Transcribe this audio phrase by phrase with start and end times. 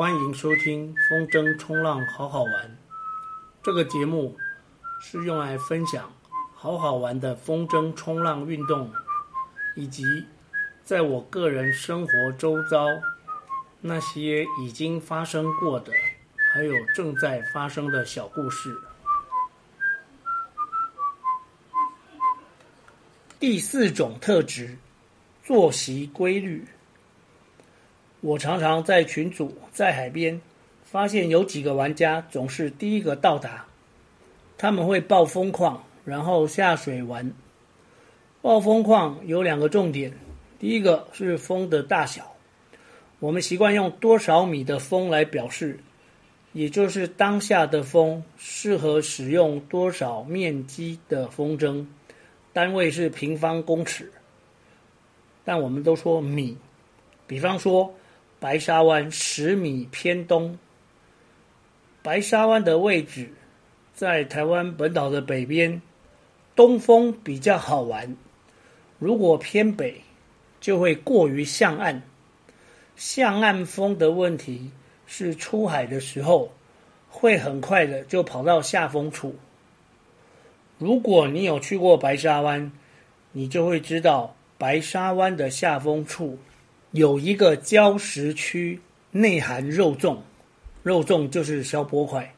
[0.00, 2.78] 欢迎收听风筝冲浪好好玩。
[3.62, 4.34] 这个节目
[4.98, 6.10] 是用来分享
[6.54, 8.90] 好好玩的风筝冲浪运动，
[9.76, 10.24] 以及
[10.82, 12.86] 在我个人生活周遭
[13.82, 15.92] 那些已经发生过的，
[16.50, 18.74] 还有正在发生的小故事。
[23.38, 24.78] 第四种特质，
[25.44, 26.64] 作息规律。
[28.22, 30.38] 我常常在群组、在海边，
[30.84, 33.64] 发现有几个玩家总是第一个到达。
[34.58, 37.32] 他们会报风矿，然后下水玩。
[38.42, 40.12] 报风矿有两个重点，
[40.58, 42.34] 第一个是风的大小，
[43.20, 45.78] 我们习惯用多少米的风来表示，
[46.52, 51.86] 也就是当下的风适合使用多少面积的风筝，
[52.52, 54.12] 单位是平方公尺。
[55.42, 56.54] 但我们都说米，
[57.26, 57.90] 比方说。
[58.40, 60.58] 白沙湾十米偏东，
[62.02, 63.30] 白沙湾的位置
[63.92, 65.82] 在台湾本岛的北边，
[66.56, 68.16] 东风比较好玩。
[68.98, 70.00] 如果偏北，
[70.58, 72.02] 就会过于向岸。
[72.96, 74.70] 向岸风的问题
[75.06, 76.50] 是出海的时候
[77.10, 79.36] 会很快的就跑到下风处。
[80.78, 82.72] 如果你有去过白沙湾，
[83.32, 86.38] 你就会知道白沙湾的下风处。
[86.92, 88.80] 有一个礁石区，
[89.12, 90.18] 内含肉粽，
[90.82, 92.34] 肉粽就是小波块，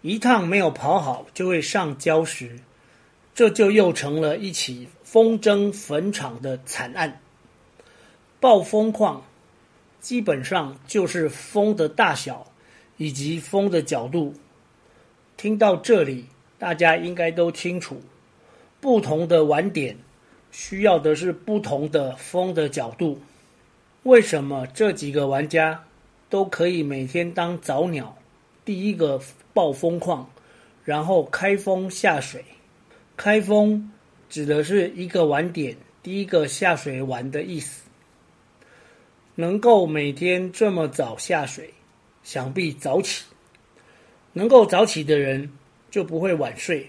[0.00, 2.60] 一趟没有跑好就会上礁石，
[3.34, 7.20] 这就又成了一起风筝坟场的惨案。
[8.40, 9.22] 暴风况
[10.00, 12.50] 基本上就是风的大小
[12.96, 14.32] 以及风的角度。
[15.36, 16.24] 听到这里，
[16.58, 18.00] 大家应该都清楚，
[18.80, 19.98] 不同的玩点
[20.50, 23.20] 需要的是不同的风的角度。
[24.04, 25.84] 为什么这几个玩家
[26.30, 28.16] 都可以每天当早鸟，
[28.64, 29.20] 第一个
[29.52, 30.30] 报风矿，
[30.84, 32.44] 然后开封下水？
[33.16, 33.90] 开封
[34.28, 37.82] 指的是一个晚点第一个下水玩的意思。
[39.34, 41.74] 能够每天这么早下水，
[42.22, 43.24] 想必早起。
[44.32, 45.50] 能够早起的人
[45.90, 46.88] 就不会晚睡。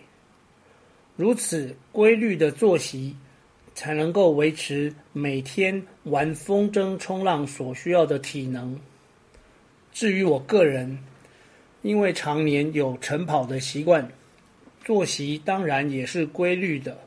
[1.16, 3.16] 如此规律的作息。
[3.80, 8.78] 才能够维持每天玩风筝冲浪所需要的体能。
[9.94, 11.00] 至于我个人，
[11.82, 14.12] 因为常年有晨跑的习惯，
[14.84, 16.98] 作息当然也是规律的。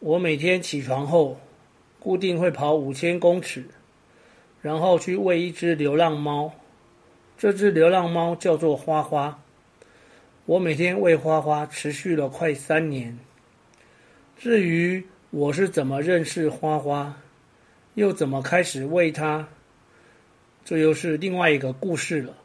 [0.00, 1.38] 我每天起床后，
[2.00, 3.66] 固定会跑五千公尺，
[4.62, 6.54] 然后去喂一只流浪猫。
[7.36, 9.38] 这只流浪猫叫做花花。
[10.46, 13.18] 我每天喂花花，持续了快三年。
[14.38, 15.04] 至于
[15.36, 17.20] 我是怎么认识花花，
[17.94, 19.48] 又怎么开始喂它？
[20.64, 22.36] 这又是另外一个故事了。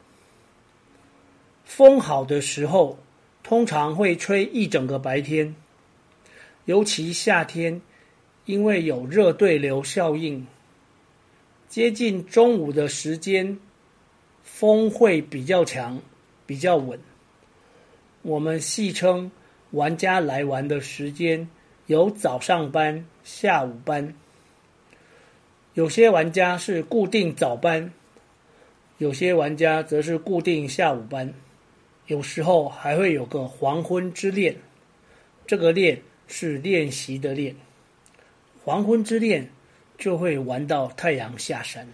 [1.64, 2.98] 风好的时候，
[3.44, 5.54] 通常会吹一整个白天，
[6.64, 7.80] 尤其夏天，
[8.44, 10.44] 因为有热对流效应，
[11.68, 13.56] 接近中午的时间，
[14.42, 16.02] 风会比较强，
[16.44, 16.98] 比较稳。
[18.22, 19.30] 我们戏称
[19.70, 21.48] 玩家来玩的时间。
[21.90, 24.14] 有早上班、下午班，
[25.74, 27.92] 有些玩家是固定早班，
[28.98, 31.34] 有些玩家则是固定下午班，
[32.06, 34.54] 有时候还会有个黄昏之恋。
[35.48, 37.56] 这个练是练习的练，
[38.62, 39.50] 黄昏之恋
[39.98, 41.88] 就会玩到太阳下山。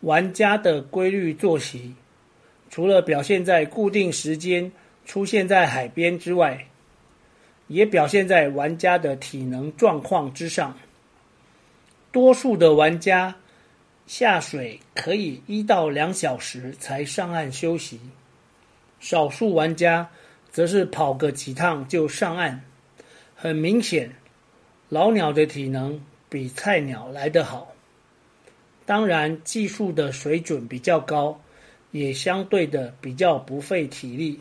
[0.00, 1.94] 玩家的规律作息，
[2.68, 4.72] 除了表现在固定时间
[5.06, 6.66] 出现在海边之外，
[7.72, 10.76] 也表现在玩家的体能状况之上。
[12.10, 13.34] 多数的玩家
[14.06, 17.98] 下水可以一到两小时才上岸休息，
[19.00, 20.10] 少数玩家
[20.50, 22.62] 则是跑个几趟就上岸。
[23.34, 24.14] 很明显，
[24.90, 25.98] 老鸟的体能
[26.28, 27.72] 比菜鸟来得好。
[28.84, 31.40] 当然，技术的水准比较高，
[31.92, 34.40] 也相对的比较不费体力。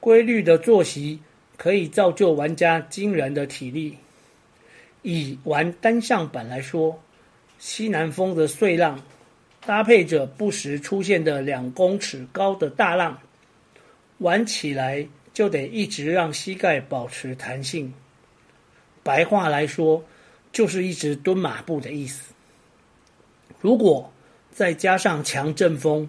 [0.00, 1.20] 规律的作息。
[1.60, 3.94] 可以造就玩家惊人的体力。
[5.02, 6.98] 以玩单向板来说，
[7.58, 8.98] 西南风的碎浪，
[9.66, 13.20] 搭配着不时出现的两公尺高的大浪，
[14.16, 17.92] 玩起来就得一直让膝盖保持弹性。
[19.02, 20.02] 白话来说，
[20.52, 22.32] 就是一直蹲马步的意思。
[23.60, 24.10] 如果
[24.50, 26.08] 再加上强阵风，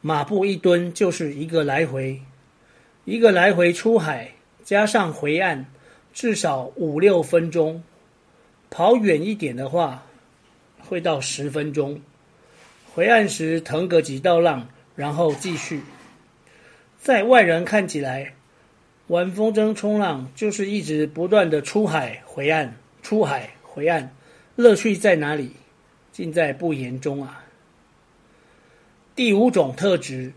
[0.00, 2.22] 马步一蹲就是一个来回，
[3.04, 4.35] 一个来回出海。
[4.66, 5.66] 加上回岸，
[6.12, 7.84] 至少五六分钟。
[8.68, 10.02] 跑远一点的话，
[10.80, 12.00] 会到十分钟。
[12.92, 14.66] 回岸时腾个几道浪，
[14.96, 15.82] 然后继续。
[16.98, 18.34] 在外人看起来，
[19.06, 22.74] 玩风筝冲浪就是一直不断的出海回岸，
[23.04, 24.10] 出海回岸，
[24.56, 25.52] 乐趣在哪里？
[26.10, 27.44] 尽在不言中啊。
[29.14, 30.32] 第五种特质，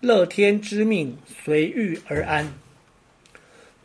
[0.00, 2.50] 乐天知命，随遇而安。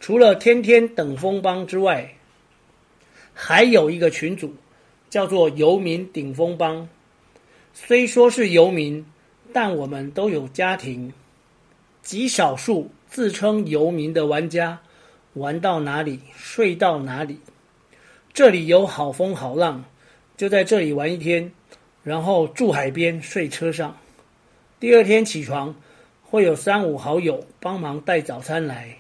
[0.04, 2.16] 除了天天等风帮之外，
[3.34, 4.54] 还有一个群组，
[5.10, 6.90] 叫做游民顶风帮。
[7.74, 9.06] 虽说是游民，
[9.54, 11.14] 但我们都有家庭。
[12.02, 14.82] 极少数自称游民的玩家，
[15.36, 17.40] 玩到哪里睡到哪里。
[18.34, 19.86] 这里有好风好浪，
[20.36, 21.54] 就在这里玩一天，
[22.04, 23.96] 然后住海边睡车上。
[24.82, 25.74] 第二天起床，
[26.22, 28.98] 会有三五好友帮忙带早餐来，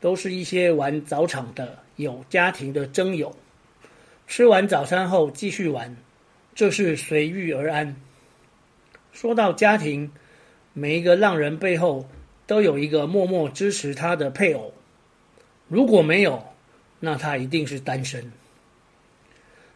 [0.00, 3.34] 都是一些玩早场的有家庭的諍友。
[4.26, 5.96] 吃完早餐后继续玩。
[6.54, 7.94] 这是随遇而安。
[9.12, 10.10] 说到家庭，
[10.72, 12.08] 每一个浪人背后
[12.48, 14.74] 都有一个默默支持他的配偶。
[15.68, 16.42] 如果没有，
[16.98, 18.32] 那他一定是单身。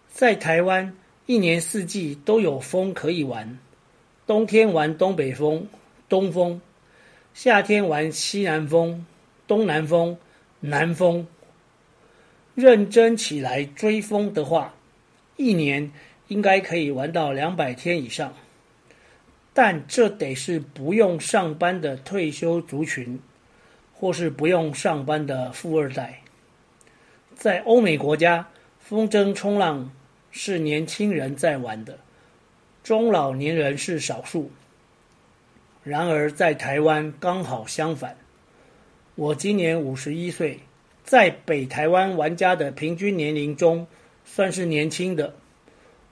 [0.09, 0.93] 在台湾，
[1.27, 3.59] 一年四季都有风可以玩：
[4.27, 5.69] 冬天玩东北风、
[6.09, 6.61] 东风；
[7.33, 9.07] 夏天玩西南风、
[9.47, 10.17] 东南风、
[10.61, 11.27] 南风。
[12.55, 14.75] 认真起来追风的话，
[15.37, 15.91] 一年。
[16.29, 18.33] 应该可以玩到两百天以上，
[19.53, 23.21] 但这得是不用上班的退休族群，
[23.93, 26.23] 或是不用上班的富二代。
[27.35, 28.49] 在欧美国家，
[28.81, 29.91] 风筝冲浪
[30.31, 31.99] 是年轻人在玩的，
[32.83, 34.51] 中老年人是少数。
[35.85, 38.17] 然而在台湾刚好相反，
[39.15, 40.59] 我今年五十一岁，
[41.05, 43.87] 在北台湾玩家的平均年龄中
[44.25, 45.35] 算是年轻的。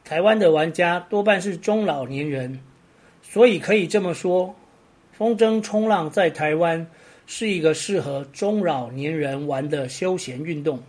[0.04, 2.60] 台湾的玩家多半是中老年人，
[3.22, 4.54] 所以可以这么说，
[5.12, 6.86] 风筝冲浪在台湾
[7.26, 10.82] 是一个适合中老年人玩的休闲运动。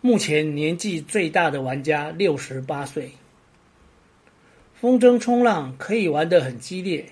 [0.00, 3.12] 目前年纪最大的玩家六十八岁。
[4.74, 7.06] 风筝冲浪可以玩得很激烈，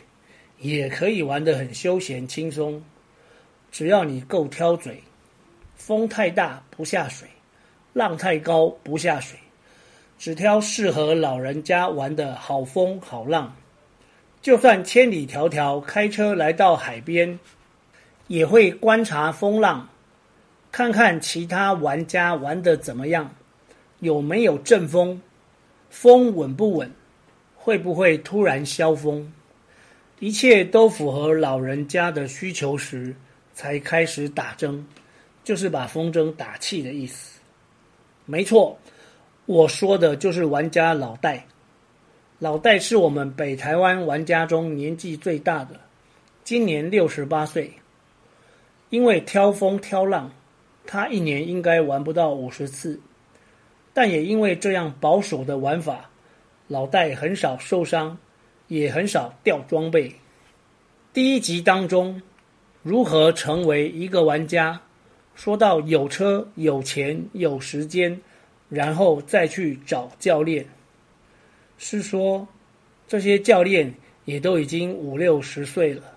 [0.59, 2.83] 也可以玩得很休闲轻松，
[3.73, 5.03] 只要你够挑嘴。
[5.75, 7.27] 风太大不下水，
[7.93, 9.37] 浪太高不下水。
[10.17, 13.57] 只挑适合老人家玩的好风好浪，
[14.41, 17.41] 就算千里迢迢开车来到海边，
[18.29, 19.89] 也会观察风浪，
[20.71, 23.35] 看看其他玩家玩的怎么样，
[23.99, 25.21] 有没有阵风，
[25.91, 26.93] 风稳不稳，
[27.57, 29.33] 会不会突然消风，
[30.21, 33.17] 一切都符合老人家的需求时，
[33.55, 34.87] 才开始打针，
[35.45, 37.41] 就是把风筝打气的意思。
[38.25, 38.79] 没错。
[39.45, 41.45] 我说的就是玩家老戴，
[42.39, 45.81] 老戴是我们北台湾玩家中年纪最大的，
[46.45, 47.73] 今年六十八岁。
[48.91, 50.31] 因为挑风挑浪，
[50.87, 53.01] 他一年应该玩不到五十次，
[53.93, 56.09] 但也因为这样保守的玩法，
[56.69, 58.17] 老戴很少受伤，
[58.69, 60.15] 也很少掉装备。
[61.13, 62.23] 第一集当中，
[62.83, 64.81] 如何成为一个玩家？
[65.35, 68.21] 说到有车、有钱、有时间。
[68.69, 70.65] 然后再去找教练，
[71.77, 72.49] 是说
[73.07, 73.93] 这些教练
[74.25, 76.17] 也都已经五六十岁了，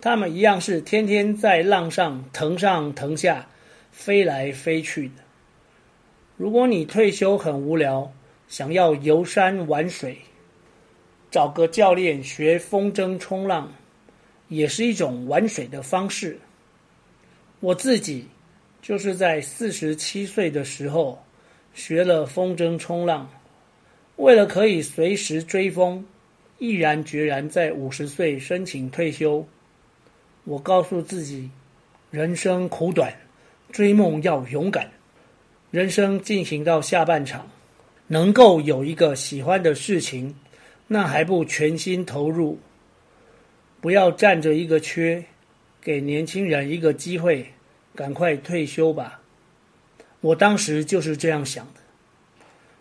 [0.00, 3.48] 他们一样是天天在浪上腾上腾下，
[3.90, 5.24] 飞来飞去的。
[6.36, 8.12] 如果你退休很无聊，
[8.46, 10.18] 想要游山玩水，
[11.32, 13.72] 找个教练学风筝冲浪，
[14.48, 16.38] 也是一种玩水的方式。
[17.60, 18.26] 我自己。
[18.82, 21.18] 就是在四十七岁的时候
[21.72, 23.26] 学了风筝冲浪，
[24.16, 26.04] 为了可以随时追风，
[26.58, 29.48] 毅然决然在五十岁申请退休。
[30.44, 31.48] 我告诉自己，
[32.10, 33.10] 人生苦短，
[33.72, 34.90] 追梦要勇敢。
[35.70, 37.48] 人生进行到下半场，
[38.06, 40.36] 能够有一个喜欢的事情，
[40.86, 42.58] 那还不全心投入？
[43.84, 45.22] 不要占着一个缺，
[45.82, 47.46] 给年轻人一个机会。
[47.94, 49.20] 赶快退休吧！
[50.22, 51.80] 我当时就是这样想的。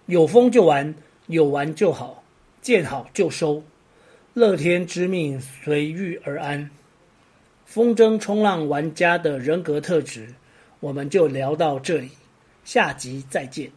[0.05, 0.95] 有风就玩，
[1.27, 2.23] 有玩就好，
[2.61, 3.61] 见好就收，
[4.33, 6.69] 乐天知命，随遇而安。
[7.65, 10.33] 风筝冲浪玩家的人格特质，
[10.79, 12.11] 我们就聊到这里，
[12.63, 13.69] 下集再见。